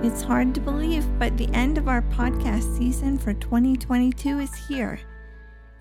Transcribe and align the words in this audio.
It's 0.00 0.22
hard 0.22 0.54
to 0.54 0.60
believe, 0.60 1.04
but 1.18 1.36
the 1.36 1.52
end 1.52 1.76
of 1.76 1.88
our 1.88 2.02
podcast 2.02 2.78
season 2.78 3.18
for 3.18 3.34
2022 3.34 4.38
is 4.38 4.54
here. 4.68 5.00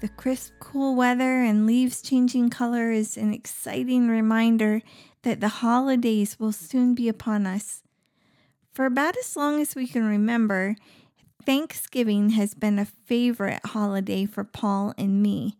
The 0.02 0.09
crisp, 0.09 0.54
cool 0.59 0.96
weather 0.96 1.44
and 1.44 1.68
leaves 1.68 2.02
changing 2.02 2.50
color 2.50 2.92
is 2.92 3.16
an 3.16 3.32
exciting 3.32 4.08
reminder 4.08 4.82
that 5.22 5.40
the 5.40 5.62
holidays 5.62 6.40
will 6.40 6.52
soon 6.52 6.95
be 6.95 7.08
upon 7.08 7.45
us. 7.45 7.84
For 8.73 8.88
about 8.88 9.16
as 9.18 9.36
long 9.36 9.62
as 9.62 9.76
we 9.76 9.86
can 9.86 10.04
remember, 10.04 10.76
Thanksgiving 11.45 12.31
has 12.31 12.56
been 12.56 12.80
a 12.80 12.86
favorite 12.86 13.64
holiday 13.68 14.26
for 14.26 14.44
Paul 14.44 14.95
and 14.98 15.22
me. 15.22 15.58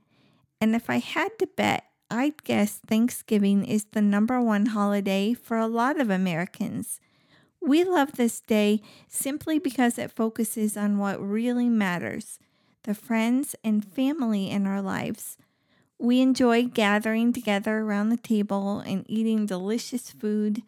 And 0.60 0.76
if 0.76 0.90
I 0.90 0.98
had 0.98 1.38
to 1.38 1.46
bet, 1.46 1.84
I'd 2.10 2.44
guess 2.44 2.80
Thanksgiving 2.88 3.66
is 3.66 3.85
the 3.91 4.02
number 4.02 4.41
one 4.41 4.68
holiday 4.68 5.35
for 5.35 5.58
a 5.58 5.68
lot 5.68 6.02
of 6.02 6.10
Americans. 6.10 6.99
We 7.62 7.84
love 7.84 8.14
this 8.14 8.40
day 8.40 8.82
simply 9.08 9.60
because 9.60 9.98
it 9.98 10.12
focuses 10.12 10.78
on 10.78 10.98
what 10.98 11.22
really 11.22 11.70
matters 11.70 12.40
the 12.84 12.94
friends 12.94 13.54
and 13.66 13.84
family 13.84 14.49
in 14.49 14.66
our 14.66 14.82
lives. 14.82 15.38
We 15.99 16.22
enjoy 16.22 16.66
gathering 16.68 17.34
together 17.34 17.80
around 17.80 18.10
the 18.10 18.18
table 18.18 18.80
and 18.80 19.04
eating 19.10 19.46
delicious 19.46 20.10
food. 20.10 20.62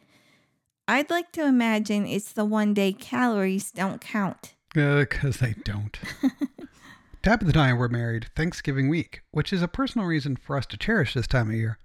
I'd 0.88 1.09
like 1.09 1.31
to 1.34 1.46
imagine 1.46 2.06
it's 2.06 2.34
the 2.34 2.44
one 2.44 2.73
day 2.73 2.92
calories 2.92 3.72
don't 3.72 4.02
count. 4.02 4.56
Because 4.74 5.38
they 5.38 5.56
don't. 5.64 5.98
Tabitha 7.24 7.52
and 7.52 7.58
I 7.58 7.74
were 7.74 7.90
married 7.90 8.30
Thanksgiving 8.36 8.90
week, 8.90 9.22
which 9.31 9.53
is 9.53 9.62
a 9.62 9.68
personal 9.68 10.08
reason 10.08 10.36
for 10.36 10.58
us 10.58 10.66
to 10.68 10.78
cherish 10.78 11.14
this 11.14 11.28
time 11.28 11.50
of 11.50 11.56
year. 11.56 11.78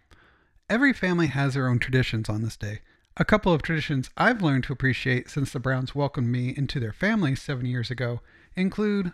Every 0.69 0.93
family 0.93 1.27
has 1.27 1.55
their 1.55 1.69
own 1.69 1.79
traditions 1.79 2.29
on 2.29 2.43
this 2.43 2.57
day. 2.57 2.81
A 3.17 3.25
couple 3.25 3.53
of 3.53 3.63
traditions 3.63 4.11
I've 4.17 4.43
learned 4.43 4.65
to 4.65 4.73
appreciate 4.73 5.31
since 5.31 5.53
the 5.53 5.61
Browns 5.61 5.95
welcomed 5.95 6.29
me 6.29 6.53
into 6.57 6.81
their 6.81 6.93
family 6.93 7.37
seven 7.37 7.65
years 7.65 7.91
ago 7.91 8.21
include 8.57 9.13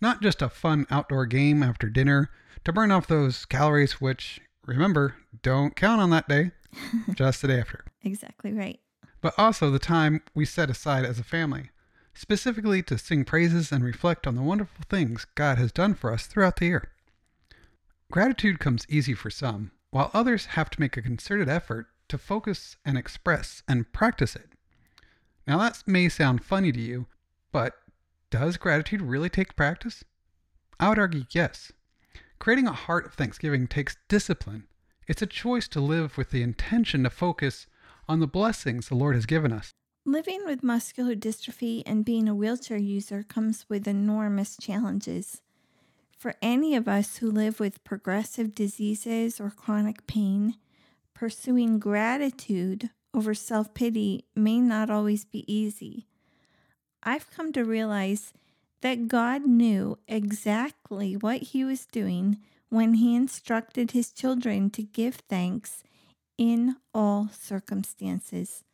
not 0.00 0.22
just 0.22 0.42
a 0.42 0.48
fun 0.48 0.86
outdoor 0.90 1.26
game 1.26 1.62
after 1.62 1.88
dinner 1.88 2.30
to 2.64 2.72
burn 2.72 2.92
off 2.92 3.08
those 3.08 3.44
calories, 3.44 4.00
which, 4.00 4.40
remember, 4.64 5.16
don't 5.42 5.74
count 5.74 6.00
on 6.00 6.10
that 6.10 6.28
day, 6.28 6.52
just 7.14 7.42
the 7.42 7.48
day 7.48 7.58
after, 7.58 7.84
Exactly 8.02 8.52
right. 8.52 8.78
but 9.20 9.34
also 9.36 9.70
the 9.70 9.78
time 9.80 10.22
we 10.34 10.44
set 10.44 10.70
aside 10.70 11.04
as 11.04 11.18
a 11.18 11.24
family, 11.24 11.70
specifically 12.14 12.80
to 12.84 12.96
sing 12.96 13.24
praises 13.24 13.72
and 13.72 13.82
reflect 13.82 14.26
on 14.26 14.36
the 14.36 14.42
wonderful 14.42 14.84
things 14.88 15.26
God 15.34 15.58
has 15.58 15.72
done 15.72 15.94
for 15.94 16.12
us 16.12 16.26
throughout 16.26 16.56
the 16.56 16.66
year. 16.66 16.88
Gratitude 18.12 18.60
comes 18.60 18.86
easy 18.88 19.14
for 19.14 19.30
some, 19.30 19.72
while 19.90 20.12
others 20.14 20.46
have 20.46 20.70
to 20.70 20.80
make 20.80 20.96
a 20.96 21.02
concerted 21.02 21.48
effort 21.48 21.86
to 22.08 22.18
focus 22.18 22.76
and 22.84 22.98
express 22.98 23.62
and 23.68 23.92
practice 23.92 24.36
it. 24.36 24.50
Now, 25.46 25.58
that 25.58 25.82
may 25.86 26.08
sound 26.08 26.44
funny 26.44 26.72
to 26.72 26.80
you, 26.80 27.06
but 27.50 27.74
does 28.30 28.56
gratitude 28.56 29.02
really 29.02 29.28
take 29.28 29.56
practice? 29.56 30.04
I 30.78 30.88
would 30.88 30.98
argue 30.98 31.24
yes. 31.30 31.72
Creating 32.38 32.66
a 32.66 32.72
heart 32.72 33.06
of 33.06 33.14
thanksgiving 33.14 33.66
takes 33.66 33.96
discipline. 34.08 34.64
It's 35.06 35.22
a 35.22 35.26
choice 35.26 35.68
to 35.68 35.80
live 35.80 36.16
with 36.16 36.30
the 36.30 36.42
intention 36.42 37.02
to 37.04 37.10
focus 37.10 37.66
on 38.08 38.20
the 38.20 38.26
blessings 38.26 38.88
the 38.88 38.94
Lord 38.94 39.14
has 39.14 39.26
given 39.26 39.52
us. 39.52 39.72
Living 40.04 40.44
with 40.44 40.64
muscular 40.64 41.14
dystrophy 41.14 41.82
and 41.86 42.04
being 42.04 42.28
a 42.28 42.34
wheelchair 42.34 42.78
user 42.78 43.22
comes 43.22 43.66
with 43.68 43.86
enormous 43.86 44.56
challenges. 44.60 45.40
For 46.18 46.34
any 46.42 46.74
of 46.74 46.88
us 46.88 47.18
who 47.18 47.30
live 47.30 47.60
with 47.60 47.84
progressive 47.84 48.54
diseases 48.54 49.40
or 49.40 49.50
chronic 49.50 50.06
pain, 50.06 50.56
pursuing 51.22 51.78
gratitude 51.78 52.90
over 53.14 53.32
self 53.32 53.72
pity 53.74 54.24
may 54.34 54.58
not 54.58 54.90
always 54.90 55.24
be 55.24 55.44
easy. 55.46 56.08
I've 57.04 57.30
come 57.30 57.52
to 57.52 57.62
realize 57.62 58.32
that 58.80 59.06
God 59.06 59.46
knew 59.46 59.98
exactly 60.08 61.16
what 61.16 61.42
He 61.54 61.62
was 61.62 61.86
doing 61.86 62.38
when 62.70 62.94
He 62.94 63.14
instructed 63.14 63.92
His 63.92 64.10
children 64.10 64.68
to 64.70 64.82
give 64.82 65.14
thanks 65.28 65.84
in 66.38 66.74
all 66.92 67.30
circumstances. 67.32 68.64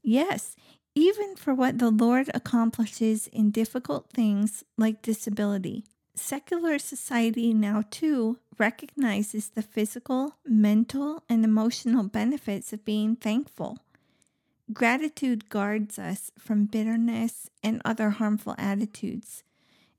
Yes, 0.00 0.54
even 0.94 1.34
for 1.34 1.56
what 1.56 1.78
the 1.80 1.90
Lord 1.90 2.30
accomplishes 2.32 3.26
in 3.32 3.50
difficult 3.50 4.10
things 4.10 4.62
like 4.78 5.02
disability. 5.02 5.82
Secular 6.18 6.78
society 6.78 7.52
now, 7.52 7.84
too, 7.90 8.38
recognizes 8.58 9.50
the 9.50 9.62
physical, 9.62 10.36
mental, 10.46 11.22
and 11.28 11.44
emotional 11.44 12.04
benefits 12.04 12.72
of 12.72 12.86
being 12.86 13.16
thankful. 13.16 13.78
Gratitude 14.72 15.50
guards 15.50 15.98
us 15.98 16.32
from 16.38 16.64
bitterness 16.64 17.50
and 17.62 17.82
other 17.84 18.10
harmful 18.10 18.54
attitudes. 18.56 19.44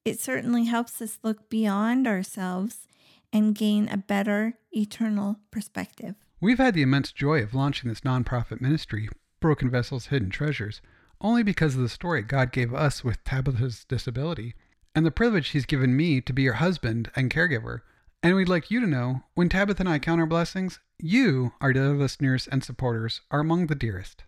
It 0.04 0.20
certainly 0.20 0.66
helps 0.66 1.02
us 1.04 1.20
look 1.22 1.50
beyond 1.50 2.08
ourselves 2.08 2.88
and 3.32 3.54
gain 3.54 3.88
a 3.88 3.98
better 3.98 4.56
eternal 4.72 5.38
perspective. 5.52 6.16
We've 6.42 6.58
had 6.58 6.74
the 6.74 6.82
immense 6.82 7.12
joy 7.12 7.44
of 7.44 7.54
launching 7.54 7.90
this 7.90 8.02
nonprofit 8.02 8.60
ministry, 8.60 9.08
Broken 9.40 9.70
Vessels 9.70 10.08
Hidden 10.08 10.32
Treasures, 10.32 10.82
only 11.22 11.44
because 11.44 11.76
of 11.76 11.82
the 11.82 11.90
story 11.90 12.24
God 12.24 12.52
gave 12.52 12.74
us 12.74 13.04
with 13.04 13.24
Tabitha's 13.24 13.86
disability 13.86 14.56
and 14.98 15.06
the 15.06 15.12
privilege 15.12 15.50
He's 15.50 15.68
given 15.68 15.96
me 15.96 16.22
to 16.22 16.34
be 16.34 16.42
your 16.42 16.56
husband 16.56 17.12
and 17.16 17.32
caregiver. 17.32 17.82
And 18.24 18.36
we'd 18.36 18.50
like 18.50 18.72
you 18.72 18.80
to 18.80 18.88
know 18.88 19.22
when 19.36 19.48
Tabitha 19.48 19.84
and 19.84 19.88
I 19.88 20.00
count 20.00 20.20
our 20.20 20.26
blessings, 20.26 20.80
you, 20.98 21.54
our 21.62 21.72
dear 21.72 21.90
listeners 21.90 22.48
and 22.48 22.64
supporters, 22.64 23.22
are 23.30 23.40
among 23.40 23.68
the 23.68 23.76
dearest. 23.76 24.24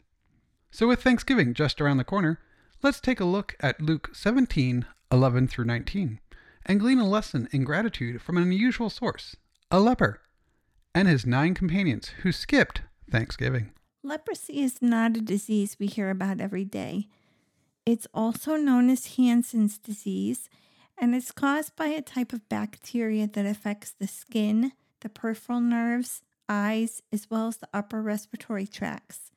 So, 0.70 0.88
with 0.88 1.02
Thanksgiving 1.02 1.56
just 1.56 1.82
around 1.82 1.98
the 1.98 2.04
corner, 2.04 2.40
let's 2.84 3.00
take 3.00 3.20
a 3.20 3.26
look 3.26 3.56
at 3.60 3.82
Luke 3.82 4.12
17 4.14 4.86
11 5.12 5.48
through 5.48 5.66
19 5.66 6.20
and 6.68 6.80
glean 6.80 7.00
a 7.00 7.08
lesson 7.08 7.50
in 7.52 7.64
gratitude 7.64 8.22
from 8.22 8.38
an 8.38 8.44
unusual 8.44 8.92
source 8.92 9.36
a 9.72 9.80
leper 9.80 10.22
and 10.94 11.08
his 11.08 11.26
nine 11.26 11.56
companions 11.56 12.10
who 12.22 12.32
skipped 12.32 12.84
Thanksgiving. 13.10 13.72
Leprosy 14.04 14.62
is 14.62 14.84
not 14.84 15.18
a 15.18 15.22
disease 15.22 15.78
we 15.80 15.88
hear 15.88 16.12
about 16.12 16.40
every 16.40 16.64
day. 16.64 17.08
It's 17.90 18.06
also 18.14 18.56
known 18.56 18.92
as 18.92 19.16
Hansen's 19.16 19.80
disease, 19.80 20.48
and 20.96 21.16
it's 21.16 21.32
caused 21.32 21.76
by 21.76 21.88
a 21.88 22.04
type 22.04 22.34
of 22.34 22.48
bacteria 22.48 23.26
that 23.26 23.48
affects 23.48 23.90
the 23.90 24.06
skin, 24.06 24.74
the 25.00 25.10
peripheral 25.10 25.60
nerves, 25.60 26.22
eyes, 26.48 27.02
as 27.12 27.32
well 27.32 27.48
as 27.48 27.58
the 27.58 27.68
upper 27.74 28.00
respiratory 28.04 28.68
tracts. 28.68 29.32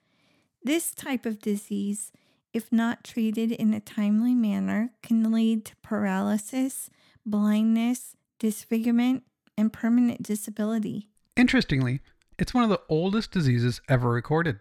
This 0.62 0.94
type 0.94 1.24
of 1.24 1.40
disease, 1.40 2.12
if 2.52 2.70
not 2.70 3.04
treated 3.04 3.52
in 3.52 3.72
a 3.72 3.80
timely 3.80 4.34
manner, 4.34 4.90
can 5.02 5.32
lead 5.32 5.64
to 5.64 5.76
paralysis, 5.76 6.90
blindness, 7.24 8.16
disfigurement, 8.38 9.22
and 9.56 9.72
permanent 9.72 10.22
disability. 10.22 11.08
Interestingly, 11.38 12.02
it's 12.38 12.52
one 12.52 12.64
of 12.64 12.70
the 12.70 12.82
oldest 12.90 13.30
diseases 13.30 13.80
ever 13.88 14.10
recorded, 14.10 14.58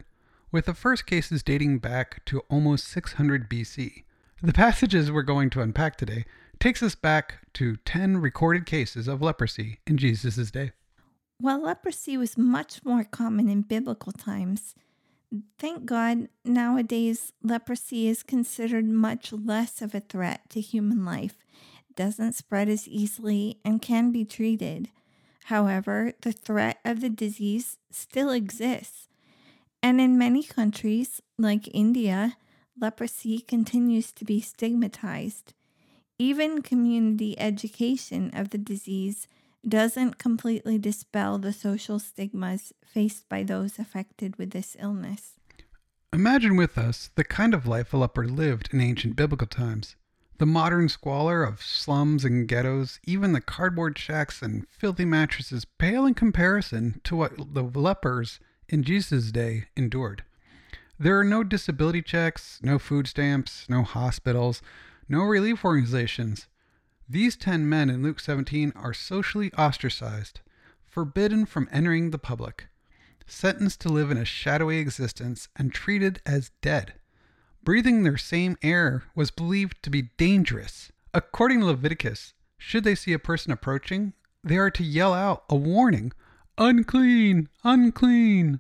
with 0.52 0.66
the 0.66 0.74
first 0.74 1.06
cases 1.06 1.44
dating 1.44 1.80
back 1.80 2.24
to 2.26 2.42
almost 2.50 2.88
600 2.88 3.50
BC. 3.50 4.04
The 4.44 4.54
passages 4.54 5.12
we're 5.12 5.22
going 5.22 5.50
to 5.52 5.62
unpack 5.62 5.96
today 5.98 6.26
takes 6.60 6.84
us 6.84 6.96
back 6.96 7.40
to 7.54 7.78
10 7.78 8.18
recorded 8.18 8.66
cases 8.66 9.08
of 9.08 9.22
leprosy 9.22 9.80
in 9.88 9.98
Jesus' 9.98 10.52
day. 10.52 10.72
While 11.40 11.64
leprosy 11.64 12.18
was 12.18 12.38
much 12.38 12.84
more 12.84 13.04
common 13.04 13.50
in 13.50 13.62
biblical 13.62 14.12
times, 14.12 14.76
thank 15.58 15.86
God 15.86 16.28
nowadays 16.44 17.34
leprosy 17.42 18.08
is 18.08 18.22
considered 18.22 18.86
much 18.86 19.32
less 19.32 19.82
of 19.82 19.96
a 19.96 20.02
threat 20.02 20.50
to 20.50 20.62
human 20.62 21.06
life, 21.06 21.38
doesn't 21.96 22.34
spread 22.34 22.70
as 22.70 22.88
easily, 22.88 23.60
and 23.66 23.82
can 23.82 24.12
be 24.12 24.26
treated. 24.26 24.90
However, 25.46 26.14
the 26.22 26.32
threat 26.32 26.80
of 26.86 27.02
the 27.02 27.10
disease 27.10 27.78
still 27.90 28.30
exists. 28.30 29.08
And 29.84 30.00
in 30.00 30.18
many 30.18 30.44
countries, 30.44 31.22
like 31.38 31.68
India, 31.74 32.38
leprosy 32.80 33.40
continues 33.40 34.12
to 34.14 34.26
be 34.26 34.40
stigmatized. 34.40 35.54
Even 36.20 36.62
community 36.62 37.40
education 37.40 38.30
of 38.34 38.52
the 38.52 38.60
disease 38.60 39.28
doesn't 39.68 40.18
completely 40.18 40.78
dispel 40.78 41.38
the 41.38 41.54
social 41.54 42.00
stigmas 42.00 42.74
faced 42.86 43.28
by 43.28 43.44
those 43.44 43.80
affected 43.80 44.38
with 44.38 44.52
this 44.52 44.76
illness. 44.80 45.34
Imagine 46.14 46.58
with 46.58 46.78
us 46.78 47.10
the 47.16 47.24
kind 47.24 47.54
of 47.54 47.66
life 47.66 47.94
a 47.94 47.98
leper 47.98 48.28
lived 48.28 48.70
in 48.74 48.82
ancient 48.82 49.16
biblical 49.16 49.48
times. 49.48 49.96
The 50.40 50.46
modern 50.46 50.90
squalor 50.90 51.44
of 51.44 51.62
slums 51.62 52.26
and 52.26 52.48
ghettos, 52.48 53.00
even 53.06 53.34
the 53.34 53.42
cardboard 53.42 53.98
shacks 53.98 54.42
and 54.42 54.68
filthy 54.70 55.06
mattresses, 55.06 55.66
pale 55.66 56.06
in 56.06 56.16
comparison 56.16 57.00
to 57.04 57.16
what 57.16 57.54
the 57.54 57.64
lepers 57.64 58.40
in 58.72 58.84
Jesus' 58.84 59.32
day 59.32 59.66
endured. 59.76 60.24
There 60.98 61.20
are 61.20 61.24
no 61.24 61.44
disability 61.44 62.02
checks, 62.02 62.60
no 62.62 62.80
food 62.80 63.08
stamps, 63.08 63.66
no 63.68 63.84
hospitals, 63.84 64.62
no 65.10 65.24
relief 65.24 65.66
organizations. 65.66 66.48
These 67.10 67.36
ten 67.36 67.68
men 67.68 67.90
in 67.90 68.02
Luke 68.02 68.20
17 68.20 68.72
are 68.76 68.94
socially 68.94 69.52
ostracized, 69.54 70.40
forbidden 70.88 71.46
from 71.46 71.68
entering 71.72 72.12
the 72.12 72.18
public, 72.18 72.68
sentenced 73.26 73.82
to 73.82 73.90
live 73.90 74.12
in 74.12 74.18
a 74.18 74.26
shadowy 74.26 74.78
existence, 74.78 75.50
and 75.56 75.74
treated 75.74 76.22
as 76.26 76.52
dead. 76.62 76.94
Breathing 77.64 78.04
their 78.04 78.18
same 78.18 78.58
air 78.62 79.04
was 79.16 79.32
believed 79.32 79.84
to 79.84 79.90
be 79.90 80.10
dangerous. 80.18 80.92
According 81.14 81.60
to 81.60 81.66
Leviticus, 81.66 82.34
should 82.58 82.84
they 82.84 82.96
see 82.96 83.14
a 83.14 83.20
person 83.20 83.52
approaching, 83.52 84.14
they 84.44 84.58
are 84.58 84.72
to 84.72 84.84
yell 84.84 85.14
out 85.14 85.44
a 85.50 85.56
warning 85.56 86.14
unclean, 86.62 87.50
unclean. 87.64 88.60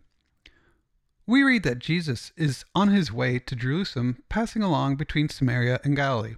We 1.28 1.44
read 1.44 1.62
that 1.64 1.78
Jesus 1.78 2.32
is 2.36 2.66
on 2.74 2.88
his 2.90 3.12
way 3.12 3.38
to 3.38 3.56
Jerusalem, 3.56 4.24
passing 4.28 4.64
along 4.64 4.96
between 4.96 5.30
Samaria 5.30 5.80
and 5.84 5.96
Galilee. 5.96 6.36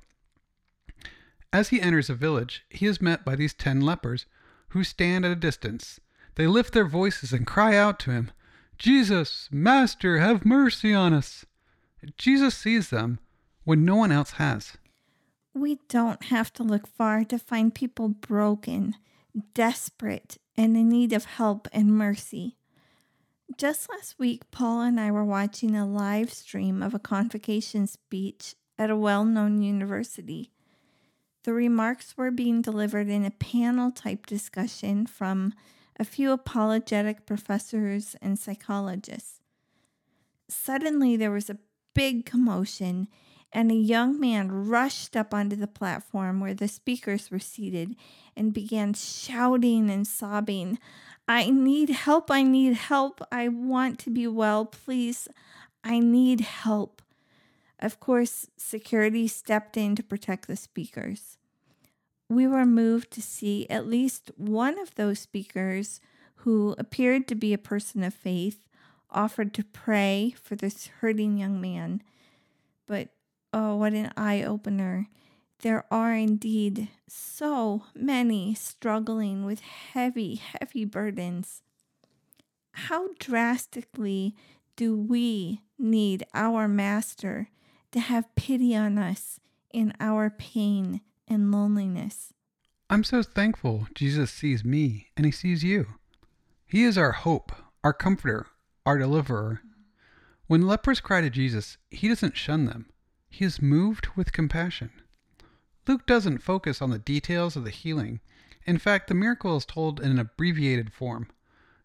As 1.53 1.69
he 1.69 1.79
enters 1.79 2.09
a 2.09 2.15
village, 2.15 2.65
he 2.69 2.85
is 2.85 3.01
met 3.01 3.23
by 3.23 3.37
these 3.37 3.53
ten 3.53 3.79
lepers, 3.79 4.25
who 4.69 4.83
stand 4.83 5.23
at 5.23 5.31
a 5.31 5.35
distance. 5.35 6.01
They 6.35 6.47
lift 6.47 6.73
their 6.73 6.85
voices 6.85 7.31
and 7.31 7.47
cry 7.47 7.77
out 7.77 7.97
to 7.99 8.11
him, 8.11 8.31
Jesus, 8.77 9.47
Master, 9.49 10.17
have 10.17 10.45
mercy 10.45 10.93
on 10.93 11.13
us. 11.13 11.45
Jesus 12.17 12.57
sees 12.57 12.89
them 12.89 13.19
when 13.63 13.85
no 13.85 13.95
one 13.95 14.11
else 14.11 14.31
has. 14.31 14.73
We 15.53 15.79
don't 15.87 16.23
have 16.25 16.51
to 16.53 16.63
look 16.63 16.87
far 16.87 17.23
to 17.25 17.39
find 17.39 17.73
people 17.73 18.09
broken, 18.09 18.95
desperate, 19.53 20.37
and 20.55 20.75
in 20.77 20.89
need 20.89 21.13
of 21.13 21.25
help 21.25 21.67
and 21.71 21.97
mercy. 21.97 22.57
Just 23.57 23.89
last 23.89 24.17
week, 24.17 24.49
Paul 24.51 24.81
and 24.81 24.99
I 24.99 25.11
were 25.11 25.25
watching 25.25 25.75
a 25.75 25.85
live 25.85 26.33
stream 26.33 26.81
of 26.81 26.93
a 26.93 26.99
convocation 26.99 27.87
speech 27.87 28.55
at 28.77 28.89
a 28.89 28.95
well 28.95 29.25
known 29.25 29.61
university. 29.61 30.51
The 31.43 31.53
remarks 31.53 32.15
were 32.15 32.31
being 32.31 32.61
delivered 32.61 33.09
in 33.09 33.25
a 33.25 33.31
panel 33.31 33.91
type 33.91 34.25
discussion 34.25 35.05
from 35.05 35.53
a 35.99 36.05
few 36.05 36.31
apologetic 36.31 37.25
professors 37.25 38.15
and 38.21 38.39
psychologists. 38.39 39.41
Suddenly, 40.47 41.17
there 41.17 41.31
was 41.31 41.49
a 41.49 41.59
big 41.93 42.25
commotion, 42.25 43.07
and 43.53 43.71
a 43.71 43.75
young 43.75 44.19
man 44.19 44.67
rushed 44.67 45.15
up 45.15 45.33
onto 45.33 45.55
the 45.55 45.67
platform 45.67 46.39
where 46.39 46.55
the 46.55 46.67
speakers 46.67 47.29
were 47.29 47.39
seated 47.39 47.95
and 48.35 48.51
began 48.51 48.93
shouting 48.93 49.89
and 49.89 50.07
sobbing, 50.07 50.79
I 51.27 51.49
need 51.51 51.89
help, 51.89 52.31
I 52.31 52.43
need 52.43 52.73
help, 52.73 53.21
I 53.31 53.47
want 53.47 53.99
to 53.99 54.09
be 54.09 54.27
well, 54.27 54.65
please, 54.65 55.27
I 55.83 55.99
need 55.99 56.41
help. 56.41 57.01
Of 57.79 57.99
course, 57.99 58.47
security 58.57 59.27
stepped 59.27 59.77
in 59.77 59.95
to 59.95 60.03
protect 60.03 60.47
the 60.47 60.55
speakers. 60.55 61.37
We 62.29 62.47
were 62.47 62.65
moved 62.65 63.11
to 63.11 63.21
see 63.21 63.67
at 63.69 63.87
least 63.87 64.31
one 64.35 64.79
of 64.79 64.95
those 64.95 65.19
speakers 65.19 66.01
who 66.37 66.75
appeared 66.77 67.27
to 67.27 67.35
be 67.35 67.53
a 67.53 67.57
person 67.57 68.03
of 68.03 68.13
faith 68.13 68.65
offered 69.11 69.53
to 69.53 69.63
pray 69.63 70.33
for 70.41 70.55
this 70.55 70.87
hurting 71.01 71.37
young 71.37 71.61
man. 71.61 72.01
But 72.87 73.09
oh, 73.53 73.75
what 73.75 73.93
an 73.93 74.11
eye 74.17 74.43
opener! 74.43 75.07
There 75.61 75.85
are 75.89 76.13
indeed 76.13 76.89
so 77.07 77.83
many 77.95 78.53
struggling 78.53 79.45
with 79.45 79.61
heavy, 79.61 80.35
heavy 80.35 80.83
burdens. 80.83 81.61
How 82.71 83.09
drastically 83.19 84.35
do 84.75 84.97
we 84.97 85.61
need 85.77 86.25
our 86.33 86.67
Master 86.67 87.49
to 87.91 87.99
have 87.99 88.35
pity 88.35 88.75
on 88.75 88.97
us 88.97 89.39
in 89.71 89.93
our 89.99 90.29
pain 90.29 91.01
and 91.27 91.51
loneliness? 91.51 92.33
I'm 92.89 93.03
so 93.03 93.23
thankful 93.23 93.87
Jesus 93.93 94.31
sees 94.31 94.65
me 94.65 95.07
and 95.15 95.25
he 95.25 95.31
sees 95.31 95.63
you. 95.63 95.87
He 96.65 96.83
is 96.83 96.97
our 96.97 97.11
hope, 97.11 97.51
our 97.83 97.93
comforter, 97.93 98.47
our 98.85 98.97
deliverer. 98.97 99.61
When 100.47 100.67
lepers 100.67 100.99
cry 100.99 101.21
to 101.21 101.29
Jesus, 101.29 101.77
he 101.89 102.07
doesn't 102.07 102.35
shun 102.35 102.65
them, 102.65 102.87
he 103.33 103.45
is 103.45 103.63
moved 103.63 104.07
with 104.15 104.31
compassion. 104.31 104.91
Luke 105.87 106.05
doesn't 106.05 106.43
focus 106.43 106.83
on 106.83 106.91
the 106.91 106.99
details 106.99 107.55
of 107.55 107.63
the 107.63 107.71
healing. 107.71 108.19
In 108.63 108.77
fact, 108.77 109.07
the 109.07 109.15
miracle 109.15 109.57
is 109.57 109.65
told 109.65 109.99
in 109.99 110.11
an 110.11 110.19
abbreviated 110.19 110.93
form. 110.93 111.27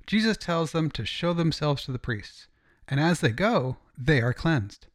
Jesus 0.06 0.36
tells 0.36 0.72
them 0.72 0.90
to 0.90 1.06
show 1.06 1.32
themselves 1.32 1.84
to 1.84 1.92
the 1.92 1.98
priests, 1.98 2.48
and 2.86 3.00
as 3.00 3.20
they 3.20 3.30
go, 3.30 3.78
they 3.96 4.20
are 4.20 4.34
cleansed. 4.34 4.88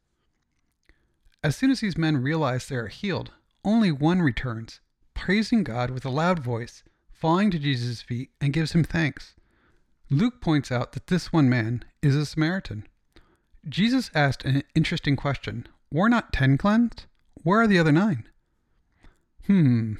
As 1.42 1.56
soon 1.56 1.72
as 1.72 1.80
these 1.80 1.98
men 1.98 2.22
realize 2.22 2.68
they 2.68 2.76
are 2.76 2.86
healed, 2.86 3.32
only 3.64 3.90
one 3.90 4.22
returns, 4.22 4.78
praising 5.12 5.64
God 5.64 5.90
with 5.90 6.04
a 6.04 6.08
loud 6.08 6.38
voice, 6.38 6.84
falling 7.10 7.50
to 7.50 7.58
Jesus' 7.58 8.00
feet, 8.00 8.30
and 8.40 8.52
gives 8.52 8.72
him 8.72 8.84
thanks. 8.84 9.34
Luke 10.08 10.40
points 10.40 10.70
out 10.70 10.92
that 10.92 11.08
this 11.08 11.32
one 11.32 11.48
man 11.48 11.84
is 12.00 12.14
a 12.14 12.24
Samaritan. 12.24 12.86
Jesus 13.68 14.08
asked 14.14 14.44
an 14.44 14.62
interesting 14.76 15.16
question 15.16 15.66
Were 15.94 16.08
not 16.08 16.32
ten 16.32 16.58
cleansed? 16.58 17.04
Where 17.44 17.60
are 17.60 17.68
the 17.68 17.78
other 17.78 17.92
nine? 17.92 18.26
Hmm, 19.46 19.94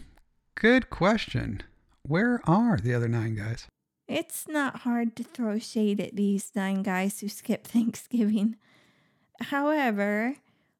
good 0.56 0.90
question. 0.90 1.62
Where 2.02 2.40
are 2.50 2.78
the 2.78 2.92
other 2.92 3.06
nine 3.06 3.36
guys? 3.36 3.68
It's 4.08 4.48
not 4.48 4.80
hard 4.80 5.14
to 5.14 5.22
throw 5.22 5.60
shade 5.60 6.00
at 6.00 6.16
these 6.16 6.50
nine 6.56 6.82
guys 6.82 7.20
who 7.20 7.28
skip 7.28 7.64
Thanksgiving. 7.68 8.56
However, 9.40 10.34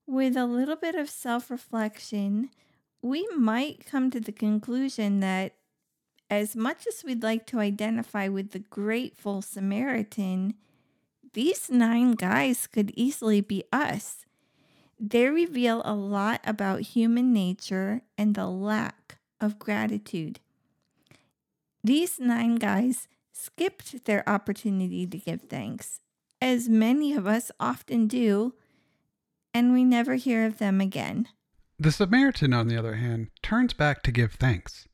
with 0.05 0.37
a 0.37 0.47
little 0.47 0.75
bit 0.75 0.97
of 0.97 1.09
self 1.09 1.49
reflection, 1.49 2.51
we 3.01 3.25
might 3.37 3.87
come 3.87 4.11
to 4.11 4.19
the 4.19 4.33
conclusion 4.33 5.21
that 5.21 5.55
as 6.29 6.57
much 6.57 6.89
as 6.89 7.05
we'd 7.05 7.23
like 7.23 7.47
to 7.47 7.61
identify 7.61 8.27
with 8.27 8.51
the 8.51 8.59
grateful 8.59 9.43
Samaritan, 9.43 10.55
these 11.35 11.71
nine 11.71 12.17
guys 12.17 12.67
could 12.67 12.91
easily 12.97 13.41
be 13.41 13.63
us. 13.73 14.25
They 14.99 15.29
reveal 15.29 15.83
a 15.85 15.95
lot 15.95 16.41
about 16.45 16.81
human 16.81 17.33
nature 17.33 18.03
and 18.17 18.35
the 18.35 18.47
lack 18.47 19.19
of 19.41 19.59
gratitude. 19.59 20.41
These 21.83 22.19
nine 22.19 22.57
guys 22.57 23.09
skipped 23.33 24.05
their 24.05 24.27
opportunity 24.29 25.07
to 25.07 25.19
give 25.19 25.43
thanks, 25.43 26.01
as 26.41 26.69
many 26.69 27.13
of 27.13 27.27
us 27.27 27.51
often 27.59 28.07
do, 28.07 28.55
and 29.53 29.73
we 29.73 29.85
never 29.85 30.15
hear 30.15 30.47
of 30.47 30.59
them 30.59 30.81
again. 30.81 31.29
The 31.79 31.93
Samaritan, 31.93 32.55
on 32.55 32.69
the 32.69 32.79
other 32.79 32.95
hand, 32.95 33.29
turns 33.43 33.73
back 33.73 34.03
to 34.05 34.13
give 34.13 34.35
thanks. 34.35 34.89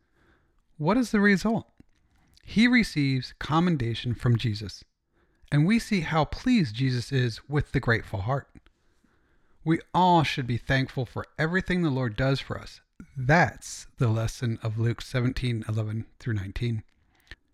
What 0.78 0.96
is 0.96 1.10
the 1.10 1.20
result? 1.20 1.66
He 2.42 2.66
receives 2.66 3.34
commendation 3.38 4.14
from 4.14 4.36
Jesus, 4.36 4.82
and 5.52 5.66
we 5.66 5.78
see 5.78 6.00
how 6.00 6.24
pleased 6.24 6.74
Jesus 6.74 7.12
is 7.12 7.46
with 7.48 7.72
the 7.72 7.80
grateful 7.80 8.22
heart. 8.22 8.48
We 9.64 9.80
all 9.92 10.22
should 10.22 10.46
be 10.46 10.56
thankful 10.56 11.04
for 11.04 11.26
everything 11.38 11.82
the 11.82 11.90
Lord 11.90 12.16
does 12.16 12.40
for 12.40 12.58
us. 12.58 12.80
That's 13.16 13.86
the 13.98 14.08
lesson 14.08 14.58
of 14.62 14.78
Luke 14.78 15.02
17 15.02 15.64
11 15.68 16.06
through 16.18 16.34
19. 16.34 16.82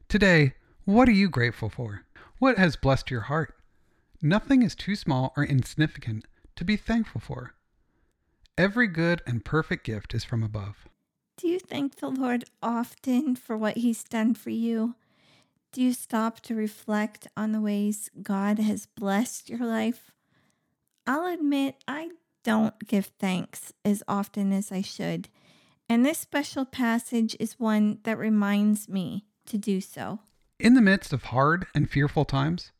Today, 0.08 0.54
what 0.84 1.08
are 1.08 1.12
you 1.12 1.28
grateful 1.28 1.68
for? 1.68 2.02
What 2.38 2.58
has 2.58 2.76
blessed 2.76 3.10
your 3.10 3.22
heart? 3.22 3.54
Nothing 4.22 4.62
is 4.62 4.76
too 4.76 4.94
small 4.94 5.32
or 5.36 5.44
insignificant 5.44 6.26
to 6.54 6.64
be 6.64 6.76
thankful 6.76 7.20
for. 7.20 7.54
Every 8.56 8.86
good 8.86 9.20
and 9.26 9.44
perfect 9.44 9.84
gift 9.84 10.14
is 10.14 10.24
from 10.24 10.42
above. 10.42 10.88
Do 11.36 11.48
you 11.48 11.58
thank 11.58 11.96
the 11.96 12.08
Lord 12.08 12.44
often 12.62 13.34
for 13.34 13.56
what 13.56 13.78
He's 13.78 14.04
done 14.04 14.34
for 14.34 14.50
you? 14.50 14.94
Do 15.72 15.82
you 15.82 15.92
stop 15.92 16.40
to 16.42 16.54
reflect 16.54 17.26
on 17.36 17.52
the 17.52 17.60
ways 17.60 18.10
God 18.22 18.58
has 18.60 18.86
blessed 18.86 19.50
your 19.50 19.66
life? 19.66 20.12
I'll 21.06 21.32
admit 21.32 21.76
I 21.86 22.10
don't 22.42 22.74
give 22.86 23.12
thanks 23.18 23.72
as 23.84 24.02
often 24.08 24.52
as 24.52 24.72
I 24.72 24.82
should, 24.82 25.28
and 25.88 26.04
this 26.04 26.18
special 26.18 26.64
passage 26.64 27.36
is 27.38 27.60
one 27.60 27.98
that 28.02 28.18
reminds 28.18 28.88
me 28.88 29.26
to 29.46 29.56
do 29.56 29.80
so. 29.80 30.20
In 30.58 30.74
the 30.74 30.80
midst 30.80 31.12
of 31.12 31.24
hard 31.24 31.66
and 31.74 31.88
fearful 31.88 32.24
times, 32.24 32.72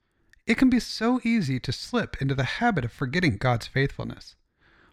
it 0.47 0.57
can 0.57 0.71
be 0.71 0.81
so 0.81 1.21
easy 1.23 1.61
to 1.61 1.73
slip 1.73 2.21
into 2.21 2.35
the 2.35 2.45
habit 2.45 2.85
of 2.85 2.93
forgetting 2.93 3.37
God's 3.37 3.67
faithfulness. 3.67 4.35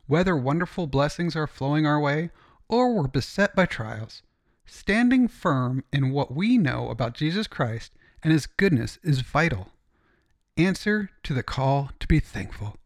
Whether 0.06 0.36
wonderful 0.36 0.88
blessings 0.88 1.36
are 1.36 1.48
flowing 1.48 1.86
our 1.86 2.00
way 2.00 2.30
or 2.68 2.94
we're 2.94 3.08
beset 3.08 3.56
by 3.56 3.66
trials, 3.66 4.22
standing 4.66 5.28
firm 5.28 5.84
in 5.94 6.12
what 6.12 6.34
we 6.36 6.58
know 6.58 6.90
about 6.90 7.14
Jesus 7.14 7.48
Christ 7.48 7.92
and 8.22 8.34
His 8.34 8.46
goodness 8.46 9.00
is 9.04 9.22
vital. 9.22 9.70
Answer 10.58 11.10
to 11.24 11.34
the 11.34 11.44
call 11.44 11.92
to 12.00 12.08
be 12.08 12.20
thankful. 12.20 12.78